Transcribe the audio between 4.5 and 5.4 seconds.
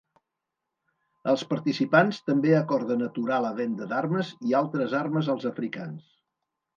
altres armes